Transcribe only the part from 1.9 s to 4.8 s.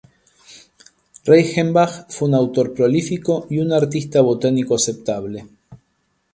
fue un autor prolífico y un artista botánico